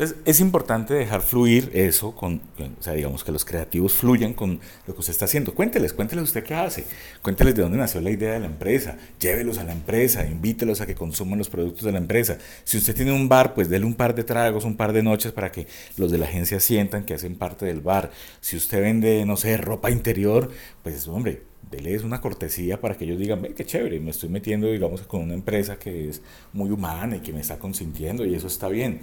Entonces, 0.01 0.17
es 0.25 0.39
importante 0.39 0.95
dejar 0.95 1.21
fluir 1.21 1.69
eso, 1.75 2.15
con, 2.15 2.41
o 2.57 2.81
sea, 2.81 2.93
digamos 2.93 3.23
que 3.23 3.31
los 3.31 3.45
creativos 3.45 3.93
fluyan 3.93 4.33
con 4.33 4.59
lo 4.87 4.95
que 4.95 4.99
usted 4.99 5.11
está 5.11 5.25
haciendo. 5.25 5.53
Cuénteles, 5.53 5.93
cuénteles 5.93 6.23
usted 6.23 6.43
qué 6.43 6.55
hace, 6.55 6.85
cuénteles 7.21 7.53
de 7.53 7.61
dónde 7.61 7.77
nació 7.77 8.01
la 8.01 8.09
idea 8.09 8.33
de 8.33 8.39
la 8.39 8.47
empresa, 8.47 8.97
llévelos 9.19 9.59
a 9.59 9.63
la 9.63 9.73
empresa, 9.73 10.25
invítelos 10.25 10.81
a 10.81 10.87
que 10.87 10.95
consuman 10.95 11.37
los 11.37 11.49
productos 11.49 11.83
de 11.83 11.91
la 11.91 11.99
empresa. 11.99 12.39
Si 12.63 12.79
usted 12.79 12.95
tiene 12.95 13.11
un 13.11 13.29
bar, 13.29 13.53
pues 13.53 13.69
déle 13.69 13.85
un 13.85 13.93
par 13.93 14.15
de 14.15 14.23
tragos, 14.23 14.65
un 14.65 14.75
par 14.75 14.91
de 14.91 15.03
noches 15.03 15.33
para 15.33 15.51
que 15.51 15.67
los 15.97 16.11
de 16.11 16.17
la 16.17 16.25
agencia 16.25 16.59
sientan 16.59 17.03
que 17.03 17.13
hacen 17.13 17.35
parte 17.35 17.67
del 17.67 17.81
bar. 17.81 18.09
Si 18.39 18.57
usted 18.57 18.81
vende, 18.81 19.23
no 19.27 19.37
sé, 19.37 19.55
ropa 19.57 19.91
interior, 19.91 20.49
pues 20.81 21.07
hombre, 21.07 21.43
déles 21.69 22.01
una 22.01 22.21
cortesía 22.21 22.81
para 22.81 22.97
que 22.97 23.05
ellos 23.05 23.19
digan, 23.19 23.39
ve 23.43 23.53
qué 23.53 23.65
chévere, 23.65 23.99
me 23.99 24.09
estoy 24.09 24.29
metiendo, 24.29 24.65
digamos, 24.65 25.03
con 25.03 25.21
una 25.21 25.35
empresa 25.35 25.77
que 25.77 26.09
es 26.09 26.23
muy 26.53 26.71
humana 26.71 27.17
y 27.17 27.19
que 27.19 27.33
me 27.33 27.41
está 27.41 27.59
consintiendo 27.59 28.25
y 28.25 28.33
eso 28.33 28.47
está 28.47 28.67
bien 28.67 29.01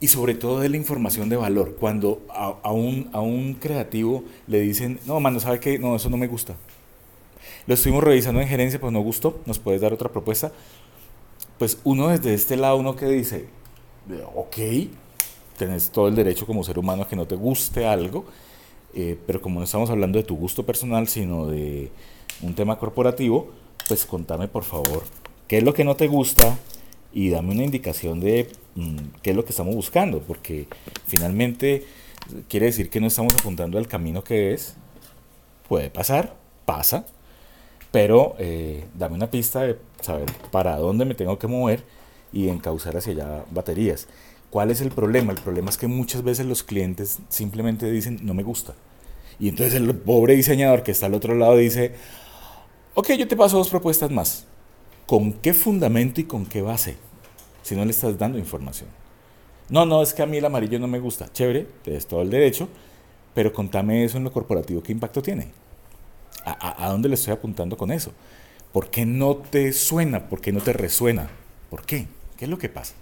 y 0.00 0.08
sobre 0.08 0.34
todo 0.34 0.60
de 0.60 0.70
la 0.70 0.78
información 0.78 1.28
de 1.28 1.36
valor. 1.36 1.76
Cuando 1.78 2.22
a, 2.30 2.72
un, 2.72 3.10
a 3.12 3.20
un 3.20 3.54
creativo 3.54 4.24
le 4.46 4.60
dicen, 4.60 4.98
no, 5.06 5.20
mano, 5.20 5.38
¿sabe 5.38 5.60
qué? 5.60 5.78
No, 5.78 5.94
eso 5.94 6.08
no 6.08 6.16
me 6.16 6.26
gusta. 6.26 6.56
Lo 7.66 7.74
estuvimos 7.74 8.02
revisando 8.02 8.40
en 8.40 8.48
gerencia, 8.48 8.80
pues 8.80 8.92
no 8.92 9.00
gustó, 9.00 9.40
nos 9.44 9.58
puedes 9.58 9.80
dar 9.80 9.92
otra 9.92 10.08
propuesta. 10.08 10.50
Pues 11.58 11.78
uno 11.84 12.08
desde 12.08 12.32
este 12.32 12.56
lado, 12.56 12.76
uno 12.78 12.96
que 12.96 13.06
dice, 13.06 13.46
ok, 14.34 14.56
tenés 15.58 15.90
todo 15.90 16.08
el 16.08 16.14
derecho 16.14 16.46
como 16.46 16.64
ser 16.64 16.78
humano 16.78 17.02
a 17.02 17.08
que 17.08 17.16
no 17.16 17.26
te 17.26 17.34
guste 17.34 17.86
algo, 17.86 18.24
eh, 18.94 19.18
pero 19.26 19.42
como 19.42 19.60
no 19.60 19.64
estamos 19.64 19.90
hablando 19.90 20.18
de 20.18 20.24
tu 20.24 20.36
gusto 20.36 20.64
personal, 20.64 21.06
sino 21.06 21.46
de 21.46 21.92
un 22.40 22.54
tema 22.54 22.78
corporativo, 22.78 23.50
pues 23.86 24.06
contame 24.06 24.48
por 24.48 24.64
favor, 24.64 25.04
¿qué 25.46 25.58
es 25.58 25.62
lo 25.62 25.74
que 25.74 25.84
no 25.84 25.96
te 25.96 26.08
gusta? 26.08 26.56
Y 27.12 27.30
dame 27.30 27.52
una 27.52 27.64
indicación 27.64 28.20
de 28.20 28.48
Mm, 28.74 28.96
qué 29.22 29.30
es 29.30 29.36
lo 29.36 29.44
que 29.44 29.50
estamos 29.50 29.74
buscando, 29.74 30.20
porque 30.20 30.68
finalmente 31.06 31.84
quiere 32.48 32.66
decir 32.66 32.88
que 32.88 33.00
no 33.00 33.08
estamos 33.08 33.34
apuntando 33.34 33.78
al 33.78 33.88
camino 33.88 34.22
que 34.22 34.54
es. 34.54 34.74
Puede 35.68 35.90
pasar, 35.90 36.36
pasa, 36.64 37.06
pero 37.92 38.34
eh, 38.38 38.84
dame 38.94 39.16
una 39.16 39.30
pista 39.30 39.62
de 39.62 39.78
saber 40.00 40.30
para 40.50 40.76
dónde 40.76 41.04
me 41.04 41.14
tengo 41.14 41.38
que 41.38 41.46
mover 41.46 41.84
y 42.32 42.48
encauzar 42.48 42.96
hacia 42.96 43.12
allá 43.12 43.44
baterías. 43.50 44.08
¿Cuál 44.50 44.70
es 44.70 44.80
el 44.80 44.90
problema? 44.90 45.32
El 45.32 45.40
problema 45.40 45.70
es 45.70 45.76
que 45.76 45.86
muchas 45.86 46.24
veces 46.24 46.46
los 46.46 46.62
clientes 46.62 47.18
simplemente 47.28 47.90
dicen, 47.90 48.20
no 48.22 48.34
me 48.34 48.42
gusta. 48.42 48.74
Y 49.38 49.48
entonces 49.48 49.74
el 49.74 49.94
pobre 49.94 50.34
diseñador 50.36 50.82
que 50.82 50.90
está 50.92 51.06
al 51.06 51.14
otro 51.14 51.34
lado 51.34 51.56
dice, 51.56 51.94
ok, 52.94 53.12
yo 53.12 53.28
te 53.28 53.36
paso 53.36 53.58
dos 53.58 53.68
propuestas 53.70 54.10
más. 54.10 54.46
¿Con 55.10 55.32
qué 55.32 55.54
fundamento 55.54 56.20
y 56.20 56.24
con 56.24 56.46
qué 56.46 56.62
base? 56.62 56.94
Si 57.64 57.74
no 57.74 57.84
le 57.84 57.90
estás 57.90 58.16
dando 58.16 58.38
información. 58.38 58.88
No, 59.68 59.84
no, 59.84 60.02
es 60.02 60.14
que 60.14 60.22
a 60.22 60.26
mí 60.26 60.36
el 60.36 60.44
amarillo 60.44 60.78
no 60.78 60.86
me 60.86 61.00
gusta. 61.00 61.28
Chévere, 61.32 61.66
tienes 61.82 62.06
todo 62.06 62.22
el 62.22 62.30
derecho, 62.30 62.68
pero 63.34 63.52
contame 63.52 64.04
eso 64.04 64.18
en 64.18 64.22
lo 64.22 64.30
corporativo, 64.30 64.84
¿qué 64.84 64.92
impacto 64.92 65.20
tiene? 65.20 65.48
¿A, 66.44 66.88
dónde 66.90 67.08
le 67.08 67.16
estoy 67.16 67.32
apuntando 67.32 67.76
con 67.76 67.90
eso? 67.90 68.12
¿Por 68.72 68.88
qué 68.88 69.04
no 69.04 69.34
te 69.34 69.72
suena? 69.72 70.28
¿Por 70.28 70.40
qué 70.40 70.52
no 70.52 70.60
te 70.60 70.72
resuena? 70.72 71.28
¿Por 71.70 71.84
qué? 71.84 72.06
¿Qué 72.36 72.44
es 72.44 72.48
lo 72.48 72.58
que 72.58 72.68
pasa? 72.68 72.94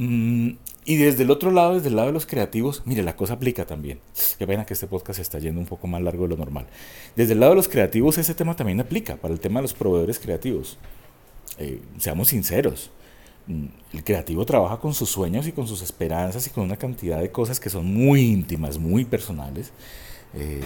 Mm, 0.00 0.52
y 0.86 0.96
desde 0.96 1.24
el 1.24 1.30
otro 1.30 1.50
lado, 1.50 1.74
desde 1.74 1.88
el 1.88 1.96
lado 1.96 2.08
de 2.08 2.14
los 2.14 2.24
creativos, 2.24 2.82
mire, 2.86 3.02
la 3.02 3.16
cosa 3.16 3.34
aplica 3.34 3.66
también. 3.66 4.00
Qué 4.38 4.46
pena 4.46 4.64
que 4.64 4.72
este 4.72 4.86
podcast 4.86 5.18
se 5.18 5.22
está 5.22 5.38
yendo 5.38 5.60
un 5.60 5.66
poco 5.66 5.86
más 5.86 6.00
largo 6.00 6.22
de 6.22 6.30
lo 6.30 6.36
normal. 6.38 6.66
Desde 7.16 7.34
el 7.34 7.40
lado 7.40 7.52
de 7.52 7.56
los 7.56 7.68
creativos, 7.68 8.16
ese 8.16 8.34
tema 8.34 8.56
también 8.56 8.80
aplica 8.80 9.16
para 9.16 9.34
el 9.34 9.40
tema 9.40 9.60
de 9.60 9.64
los 9.64 9.74
proveedores 9.74 10.18
creativos. 10.18 10.78
Eh, 11.58 11.82
seamos 11.98 12.28
sinceros, 12.28 12.90
mm, 13.46 13.66
el 13.92 14.02
creativo 14.02 14.46
trabaja 14.46 14.78
con 14.78 14.94
sus 14.94 15.10
sueños 15.10 15.46
y 15.46 15.52
con 15.52 15.68
sus 15.68 15.82
esperanzas 15.82 16.46
y 16.46 16.50
con 16.50 16.64
una 16.64 16.76
cantidad 16.76 17.20
de 17.20 17.30
cosas 17.30 17.60
que 17.60 17.68
son 17.68 17.84
muy 17.84 18.22
íntimas, 18.22 18.78
muy 18.78 19.04
personales, 19.04 19.72
eh, 20.32 20.62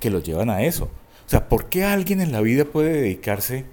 que 0.00 0.08
lo 0.08 0.20
llevan 0.20 0.48
a 0.48 0.62
eso. 0.62 0.84
O 1.26 1.28
sea, 1.30 1.50
¿por 1.50 1.68
qué 1.68 1.84
alguien 1.84 2.22
en 2.22 2.32
la 2.32 2.40
vida 2.40 2.64
puede 2.64 3.02
dedicarse 3.02 3.66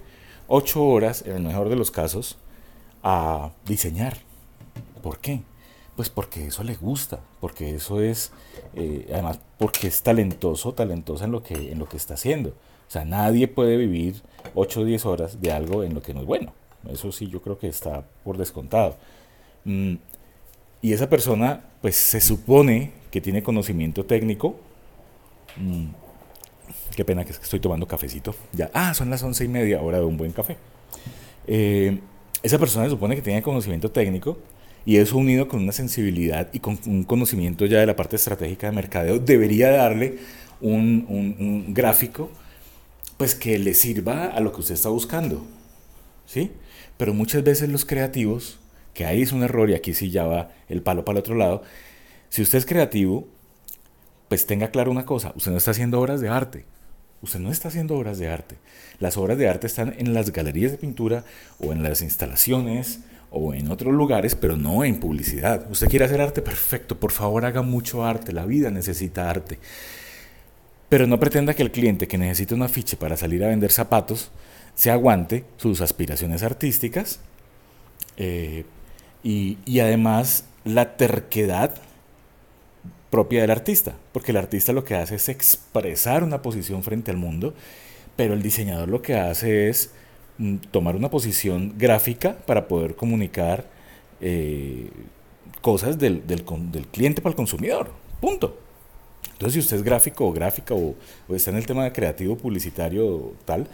ocho 0.46 0.84
horas, 0.84 1.24
en 1.26 1.36
el 1.36 1.42
mejor 1.42 1.70
de 1.70 1.76
los 1.76 1.90
casos, 1.90 2.36
a 3.02 3.52
diseñar? 3.64 4.26
¿Por 5.06 5.20
qué? 5.20 5.42
Pues 5.94 6.10
porque 6.10 6.48
eso 6.48 6.64
le 6.64 6.74
gusta, 6.74 7.20
porque 7.40 7.76
eso 7.76 8.00
es, 8.00 8.32
eh, 8.74 9.06
además, 9.12 9.38
porque 9.56 9.86
es 9.86 10.02
talentoso, 10.02 10.74
talentosa 10.74 11.26
en 11.26 11.30
lo, 11.30 11.44
que, 11.44 11.70
en 11.70 11.78
lo 11.78 11.88
que 11.88 11.96
está 11.96 12.14
haciendo. 12.14 12.48
O 12.48 12.90
sea, 12.90 13.04
nadie 13.04 13.46
puede 13.46 13.76
vivir 13.76 14.20
8 14.56 14.80
o 14.80 14.84
10 14.84 15.06
horas 15.06 15.40
de 15.40 15.52
algo 15.52 15.84
en 15.84 15.94
lo 15.94 16.02
que 16.02 16.12
no 16.12 16.22
es 16.22 16.26
bueno. 16.26 16.54
Eso 16.90 17.12
sí, 17.12 17.28
yo 17.28 17.40
creo 17.40 17.56
que 17.56 17.68
está 17.68 18.04
por 18.24 18.36
descontado. 18.36 18.96
Mm, 19.64 19.94
y 20.82 20.92
esa 20.92 21.08
persona, 21.08 21.62
pues 21.80 21.94
se 21.94 22.20
supone 22.20 22.90
que 23.12 23.20
tiene 23.20 23.44
conocimiento 23.44 24.04
técnico. 24.04 24.56
Mm, 25.56 25.86
qué 26.96 27.04
pena 27.04 27.24
que 27.24 27.30
estoy 27.30 27.60
tomando 27.60 27.86
cafecito. 27.86 28.34
Ya, 28.52 28.72
ah, 28.74 28.92
son 28.92 29.08
las 29.08 29.22
once 29.22 29.44
y 29.44 29.48
media, 29.48 29.80
hora 29.82 29.98
de 29.98 30.04
un 30.04 30.16
buen 30.16 30.32
café. 30.32 30.56
Eh, 31.46 32.00
esa 32.42 32.58
persona 32.58 32.86
se 32.86 32.90
supone 32.90 33.14
que 33.14 33.22
tiene 33.22 33.40
conocimiento 33.40 33.92
técnico 33.92 34.36
y 34.86 34.98
eso 34.98 35.18
unido 35.18 35.48
con 35.48 35.64
una 35.64 35.72
sensibilidad 35.72 36.48
y 36.52 36.60
con 36.60 36.78
un 36.86 37.02
conocimiento 37.02 37.66
ya 37.66 37.80
de 37.80 37.86
la 37.86 37.96
parte 37.96 38.14
estratégica 38.14 38.68
de 38.68 38.72
mercadeo, 38.72 39.18
debería 39.18 39.68
darle 39.70 40.18
un, 40.60 41.74
gráfico 41.74 42.30
pues 43.16 43.34
que 43.34 43.58
le 43.58 43.74
sirva 43.74 44.26
a 44.26 44.40
lo 44.40 44.52
que 44.52 44.60
usted 44.60 44.74
está 44.74 44.88
buscando. 44.88 45.44
¿Sí? 46.24 46.52
Pero 46.96 47.14
muchas 47.14 47.42
veces 47.42 47.68
los 47.68 47.84
creativos, 47.84 48.60
que 48.94 49.04
ahí 49.04 49.22
es 49.22 49.32
un 49.32 49.42
error 49.42 49.68
y 49.70 49.74
aquí 49.74 49.92
sí 49.92 50.10
ya 50.10 50.24
va 50.24 50.50
el 50.68 50.82
palo 50.82 51.04
para 51.04 51.18
el 51.18 51.20
otro 51.20 51.34
lado, 51.34 51.62
si 52.28 52.42
usted 52.42 52.58
es 52.58 52.66
creativo, 52.66 53.28
pues 54.28 54.46
tenga 54.46 54.70
claro 54.70 54.90
una 54.90 55.04
cosa, 55.04 55.32
usted 55.36 55.50
no 55.50 55.56
está 55.56 55.72
haciendo 55.72 56.00
obras 56.00 56.20
de 56.20 56.28
arte. 56.28 56.64
Usted 57.22 57.40
no 57.40 57.50
está 57.50 57.68
haciendo 57.68 57.96
obras 57.96 58.18
de 58.18 58.28
arte. 58.28 58.56
Las 59.00 59.16
obras 59.16 59.38
de 59.38 59.48
arte 59.48 59.66
están 59.66 59.94
en 59.98 60.14
las 60.14 60.32
galerías 60.32 60.70
de 60.70 60.78
pintura 60.78 61.24
o 61.58 61.72
en 61.72 61.82
las 61.82 62.02
instalaciones 62.02 63.00
o 63.30 63.54
en 63.54 63.70
otros 63.70 63.92
lugares, 63.92 64.34
pero 64.34 64.56
no 64.56 64.84
en 64.84 65.00
publicidad. 65.00 65.70
Usted 65.70 65.88
quiere 65.88 66.04
hacer 66.04 66.20
arte, 66.20 66.42
perfecto, 66.42 66.98
por 66.98 67.12
favor 67.12 67.44
haga 67.44 67.62
mucho 67.62 68.04
arte, 68.04 68.32
la 68.32 68.46
vida 68.46 68.70
necesita 68.70 69.28
arte. 69.28 69.58
Pero 70.88 71.06
no 71.06 71.18
pretenda 71.18 71.54
que 71.54 71.62
el 71.62 71.72
cliente 71.72 72.06
que 72.06 72.18
necesita 72.18 72.54
un 72.54 72.62
afiche 72.62 72.96
para 72.96 73.16
salir 73.16 73.44
a 73.44 73.48
vender 73.48 73.72
zapatos 73.72 74.30
se 74.74 74.90
aguante 74.90 75.44
sus 75.56 75.80
aspiraciones 75.80 76.42
artísticas 76.42 77.18
eh, 78.16 78.64
y, 79.22 79.58
y 79.64 79.80
además 79.80 80.44
la 80.64 80.96
terquedad 80.96 81.74
propia 83.10 83.40
del 83.40 83.50
artista, 83.50 83.94
porque 84.12 84.32
el 84.32 84.36
artista 84.36 84.72
lo 84.72 84.84
que 84.84 84.94
hace 84.94 85.16
es 85.16 85.28
expresar 85.28 86.22
una 86.22 86.42
posición 86.42 86.82
frente 86.82 87.10
al 87.10 87.16
mundo, 87.16 87.54
pero 88.14 88.34
el 88.34 88.42
diseñador 88.42 88.88
lo 88.88 89.02
que 89.02 89.16
hace 89.16 89.68
es 89.68 89.90
tomar 90.70 90.96
una 90.96 91.10
posición 91.10 91.74
gráfica 91.76 92.36
para 92.46 92.68
poder 92.68 92.94
comunicar 92.94 93.68
eh, 94.20 94.90
cosas 95.60 95.98
del, 95.98 96.26
del, 96.26 96.44
cliente 96.92 97.22
para 97.22 97.30
el 97.30 97.36
consumidor. 97.36 97.90
Punto. 98.20 98.58
Entonces, 99.32 99.54
si 99.54 99.58
usted 99.60 99.76
es 99.78 99.82
gráfico 99.82 100.26
o 100.26 100.32
gráfica 100.32 100.74
o, 100.74 100.94
está 101.30 101.50
en 101.50 101.56
el 101.56 101.66
tema 101.66 101.84
de 101.84 101.92
creativo, 101.92 102.36
publicitario 102.36 103.34
tal, 103.44 103.68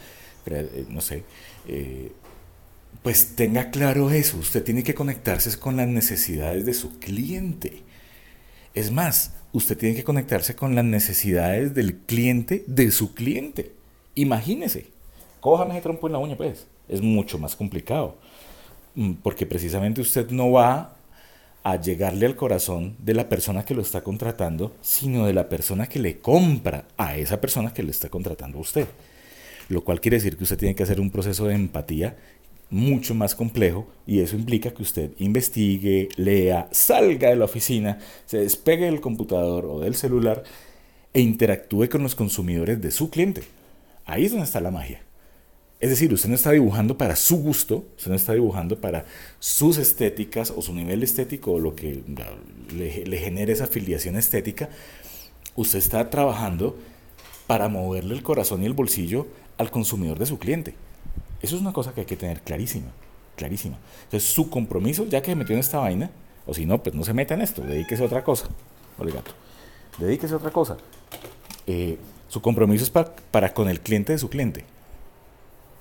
eh, 0.47 0.87
no 0.89 1.01
sé, 1.01 1.25
eh, 1.69 2.13
pues 3.03 3.35
tenga 3.37 3.71
claro 3.71 4.11
eso. 4.11 4.39
Usted 4.39 4.63
tiene 4.63 4.83
que 4.83 4.95
conectarse 4.95 5.57
con 5.59 5.77
las 5.77 5.89
necesidades 5.89 6.65
de 6.65 6.75
su 6.75 6.99
cliente. 6.99 7.83
Es 8.75 8.91
más, 8.91 9.35
usted 9.53 9.77
tiene 9.77 9.95
que 9.95 10.05
conectarse 10.05 10.55
con 10.57 10.75
las 10.75 10.85
necesidades 10.85 11.75
del 11.75 11.97
cliente 11.97 12.65
de 12.67 12.91
su 12.91 13.15
cliente. 13.15 13.73
Imagínese 14.15 14.93
cójame 15.43 15.75
ese 15.75 15.83
trompo 15.83 16.07
en 16.07 16.13
la 16.15 16.21
uña, 16.21 16.37
pues. 16.37 16.67
Es 16.89 17.03
mucho 17.03 17.37
más 17.39 17.57
complicado. 17.57 18.17
Mm, 18.95 19.15
porque 19.23 19.45
precisamente 19.45 20.01
usted 20.01 20.31
no 20.31 20.53
va 20.53 20.95
a 21.65 21.77
llegarle 21.81 22.27
al 22.27 22.37
corazón 22.37 22.97
de 23.01 23.15
la 23.15 23.29
persona 23.29 23.65
que 23.65 23.75
lo 23.75 23.83
está 23.83 24.03
contratando, 24.03 24.73
sino 24.83 25.27
de 25.27 25.33
la 25.33 25.49
persona 25.49 25.89
que 25.89 25.99
le 25.99 26.19
compra 26.21 26.85
a 26.97 27.17
esa 27.17 27.41
persona 27.41 27.75
que 27.75 27.83
le 27.83 27.91
está 27.91 28.09
contratando 28.09 28.59
a 28.59 28.61
usted. 28.61 28.87
Lo 29.69 29.83
cual 29.83 30.01
quiere 30.01 30.19
decir 30.19 30.37
que 30.37 30.45
usted 30.45 30.59
tiene 30.59 30.77
que 30.77 30.85
hacer 30.85 31.01
un 31.01 31.11
proceso 31.11 31.47
de 31.47 31.55
empatía 31.55 32.17
mucho 32.71 33.15
más 33.15 33.35
complejo 33.35 33.87
y 34.07 34.21
eso 34.21 34.37
implica 34.37 34.73
que 34.73 34.83
usted 34.83 35.11
investigue, 35.19 36.09
lea, 36.17 36.69
salga 36.71 37.31
de 37.31 37.37
la 37.37 37.47
oficina, 37.47 37.99
se 38.27 38.39
despegue 38.39 38.87
del 38.87 39.01
computador 39.01 39.67
o 39.67 39.81
del 39.81 39.97
celular 39.97 40.45
e 41.13 41.21
interactúe 41.21 41.89
con 41.89 42.03
los 42.03 42.15
consumidores 42.15 42.81
de 42.81 42.93
su 42.93 43.11
cliente. 43.11 43.43
Ahí 44.07 44.27
es 44.27 44.31
donde 44.31 44.47
está 44.47 44.61
la 44.61 44.71
magia. 44.71 45.03
Es 45.83 45.91
decir, 45.91 46.13
usted 46.13 46.29
no 46.29 46.37
está 46.37 46.53
dibujando 46.53 46.97
para 46.97 47.17
su 47.17 47.39
gusto, 47.39 47.85
usted 47.97 48.09
no 48.09 48.15
está 48.15 48.35
dibujando 48.35 48.81
para 48.81 49.05
sus 49.41 49.79
estéticas 49.79 50.53
o 50.57 50.63
su 50.63 50.73
nivel 50.73 51.03
estético 51.03 51.51
o 51.51 51.59
lo 51.59 51.75
que 51.75 52.05
le, 52.73 53.05
le 53.05 53.19
genere 53.19 53.53
esa 53.53 53.65
afiliación 53.65 54.15
estética. 54.15 54.69
Usted 55.57 55.81
está 55.81 56.09
trabajando 56.09 56.79
para 57.49 57.69
moverle 57.69 58.15
el 58.15 58.23
corazón 58.23 58.63
y 58.63 58.67
el 58.67 58.75
bolsillo 58.75 59.27
al 59.59 59.73
consumidor 59.73 60.21
de 60.21 60.27
su 60.27 60.39
cliente. 60.39 60.75
Eso 61.41 61.57
es 61.57 61.61
una 61.61 61.73
cosa 61.73 61.93
que 61.93 62.03
hay 62.03 62.07
que 62.07 62.17
tener 62.17 62.43
clarísima, 62.43 62.93
clarísima. 63.35 63.77
Entonces, 64.05 64.31
su 64.31 64.51
compromiso, 64.51 65.05
ya 65.07 65.21
que 65.21 65.33
se 65.33 65.35
metió 65.35 65.57
en 65.57 65.61
esta 65.61 65.79
vaina, 65.79 66.13
o 66.47 66.55
si 66.55 66.65
no, 66.65 66.81
pues 66.81 66.95
no 66.95 67.03
se 67.03 67.13
meta 67.13 67.35
en 67.35 67.41
esto, 67.41 67.61
dedíquese 67.61 68.05
a 68.05 68.07
otra 68.07 68.23
cosa. 68.23 68.47
Ole 68.99 69.11
gato, 69.11 69.33
dedíquese 69.99 70.35
a 70.35 70.37
otra 70.37 70.53
cosa. 70.53 70.77
Eh, 71.67 71.99
su 72.29 72.41
compromiso 72.41 72.85
es 72.85 72.91
para 72.91 73.53
con 73.53 73.69
el 73.69 73.81
cliente 73.81 74.13
de 74.13 74.19
su 74.21 74.31
cliente. 74.31 74.65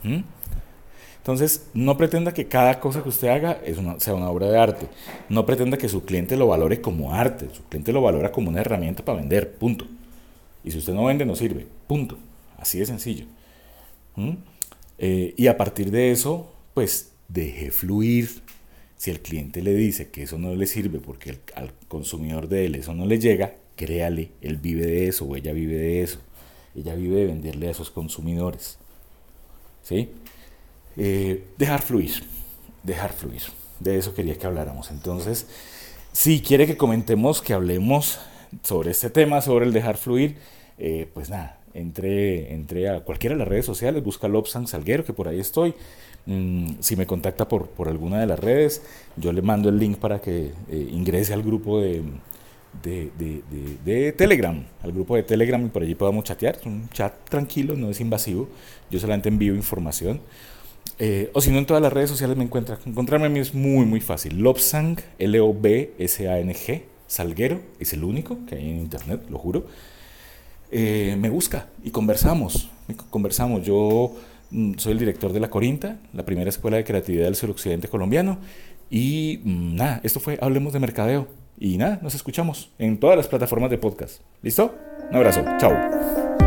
¿Mm? 0.04 0.22
Entonces, 1.18 1.68
no 1.76 1.98
pretenda 1.98 2.34
que 2.34 2.48
cada 2.48 2.80
cosa 2.80 3.04
que 3.04 3.10
usted 3.10 3.28
haga 3.28 3.62
es 3.64 3.78
una, 3.78 4.00
sea 4.00 4.16
una 4.16 4.30
obra 4.30 4.50
de 4.50 4.58
arte. 4.58 4.88
No 5.30 5.46
pretenda 5.46 5.78
que 5.78 5.88
su 5.88 6.04
cliente 6.04 6.36
lo 6.36 6.48
valore 6.48 6.82
como 6.82 7.14
arte. 7.14 7.48
Su 7.54 7.64
cliente 7.66 7.94
lo 7.94 8.02
valora 8.02 8.32
como 8.32 8.50
una 8.50 8.62
herramienta 8.62 9.06
para 9.06 9.20
vender. 9.20 9.54
Punto. 9.54 9.86
Y 10.64 10.72
si 10.72 10.80
usted 10.80 10.94
no 10.94 11.06
vende, 11.06 11.26
no 11.26 11.36
sirve. 11.36 11.68
Punto. 11.86 12.18
Así 12.58 12.80
de 12.80 12.88
sencillo. 12.88 13.26
¿Mm? 14.16 14.32
Eh, 14.98 15.36
y 15.38 15.46
a 15.46 15.58
partir 15.58 15.92
de 15.92 16.12
eso, 16.12 16.52
pues 16.74 17.12
deje 17.28 17.70
fluir. 17.70 18.42
Si 18.98 19.12
el 19.12 19.20
cliente 19.20 19.62
le 19.62 19.76
dice 19.76 20.10
que 20.10 20.24
eso 20.24 20.40
no 20.40 20.56
le 20.56 20.66
sirve 20.66 21.00
porque 21.00 21.38
al 21.56 21.74
consumidor 21.88 22.48
de 22.48 22.66
él 22.66 22.76
eso 22.76 22.94
no 22.96 23.06
le 23.06 23.20
llega, 23.20 23.56
créale. 23.76 24.32
Él 24.42 24.58
vive 24.58 24.86
de 24.88 25.08
eso 25.08 25.26
o 25.26 25.36
ella 25.36 25.54
vive 25.54 25.76
de 25.76 26.02
eso. 26.02 26.20
Ella 26.76 26.96
vive 26.96 27.18
de 27.18 27.26
venderle 27.28 27.68
a 27.68 27.72
esos 27.72 27.92
consumidores. 27.92 28.80
¿Sí? 29.84 30.10
Eh, 30.98 31.46
dejar 31.58 31.82
fluir, 31.82 32.24
dejar 32.84 33.14
fluir. 33.14 33.42
De 33.80 33.98
eso 33.98 34.14
quería 34.14 34.38
que 34.38 34.46
habláramos. 34.46 34.92
Entonces, 34.92 35.48
si 36.12 36.42
quiere 36.42 36.68
que 36.68 36.78
comentemos, 36.78 37.42
que 37.42 37.54
hablemos 37.54 38.20
sobre 38.64 38.92
este 38.92 39.10
tema, 39.10 39.42
sobre 39.42 39.66
el 39.66 39.74
dejar 39.74 39.98
fluir, 39.98 40.38
eh, 40.78 41.10
pues 41.14 41.30
nada, 41.30 41.58
entre, 41.74 42.54
entre 42.54 42.90
a 42.90 43.00
cualquiera 43.02 43.36
de 43.36 43.40
las 43.40 43.48
redes 43.48 43.66
sociales, 43.66 44.04
busca 44.04 44.28
Lobsan 44.28 44.68
Salguero, 44.68 45.06
que 45.06 45.14
por 45.14 45.28
ahí 45.28 45.40
estoy. 45.40 45.74
Mm, 46.26 46.74
si 46.80 46.96
me 46.96 47.08
contacta 47.08 47.48
por, 47.48 47.68
por 47.70 47.88
alguna 47.88 48.20
de 48.20 48.28
las 48.28 48.40
redes, 48.40 48.84
yo 49.18 49.32
le 49.32 49.42
mando 49.42 49.70
el 49.70 49.80
link 49.80 49.98
para 49.98 50.22
que 50.22 50.52
eh, 50.70 50.90
ingrese 50.92 51.34
al 51.34 51.42
grupo 51.42 51.82
de, 51.82 52.04
de, 52.84 53.12
de, 53.18 53.44
de, 53.84 54.12
Telegram, 54.14 54.64
al 54.82 54.92
grupo 54.92 55.16
de 55.16 55.24
Telegram 55.24 55.64
y 55.66 55.70
por 55.70 55.84
allí 55.84 55.96
podamos 55.96 56.24
chatear. 56.24 56.60
un 56.66 56.90
chat 56.90 57.14
tranquilo, 57.30 57.76
no 57.76 57.90
es 57.90 58.00
invasivo. 58.00 58.50
Yo 58.90 59.00
solamente 59.00 59.30
envío 59.30 59.56
información. 59.56 60.22
Eh, 61.00 61.32
o 61.34 61.42
si 61.42 61.52
no, 61.52 61.58
en 61.58 61.66
todas 61.66 61.82
las 61.82 61.92
redes 61.92 62.10
sociales 62.10 62.38
me 62.38 62.44
encuentra. 62.44 62.80
Encontrarme 62.86 63.28
a 63.28 63.30
mí 63.30 63.40
es 63.40 63.54
muy, 63.54 63.86
muy 63.86 64.02
fácil. 64.02 64.40
Lobsang, 64.40 64.98
L-O-B-S-A-N-G, 65.20 66.86
Salguero, 67.08 67.62
es 67.80 67.94
el 67.94 68.04
único 68.04 68.46
que 68.46 68.56
hay 68.56 68.70
en 68.70 68.78
internet, 68.78 69.22
lo 69.30 69.38
juro. 69.38 69.66
Eh, 70.72 71.18
me 71.20 71.30
busca 71.30 71.68
y 71.84 71.92
conversamos. 71.92 72.70
Conversamos. 73.10 73.66
Yo 73.66 74.16
mm, 74.52 74.74
soy 74.78 74.94
el 74.94 75.00
director 75.00 75.34
de 75.34 75.40
La 75.40 75.50
Corinta, 75.50 76.00
la 76.14 76.24
primera 76.24 76.50
escuela 76.50 76.78
de 76.78 76.84
creatividad 76.84 77.26
del 77.26 77.36
suroccidente 77.36 77.88
colombiano. 77.88 78.40
Y 78.90 79.42
mm, 79.44 79.76
nada, 79.76 80.02
esto 80.04 80.20
fue 80.20 80.38
Hablemos 80.42 80.74
de 80.74 80.80
Mercadeo. 80.80 81.28
Y 81.62 81.78
nada, 81.78 82.00
nos 82.02 82.16
escuchamos 82.16 82.72
en 82.80 83.00
todas 83.00 83.16
las 83.16 83.28
plataformas 83.28 83.70
de 83.70 83.78
podcast. 83.78 84.22
¿Listo? 84.42 84.74
Un 85.12 85.16
abrazo. 85.16 85.46
Chao. 85.60 86.41